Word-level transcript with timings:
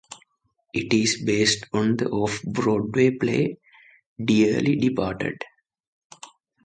It 0.73 0.91
is 0.95 1.21
based 1.23 1.65
on 1.73 1.95
the 1.97 2.09
Off-Broadway 2.09 3.11
play 3.11 3.59
"Dearly 4.25 4.75
Departed". 4.75 5.43